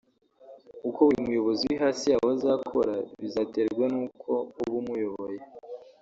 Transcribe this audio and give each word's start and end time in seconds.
uko 0.87 0.99
buri 1.07 1.19
muyobozi 1.27 1.61
uri 1.65 1.75
hasi 1.83 2.03
yawe 2.13 2.29
azakora 2.37 2.93
bizaterwa 3.21 3.85
nuko 3.93 4.31
uba 4.61 4.75
umuyoboye 4.81 5.39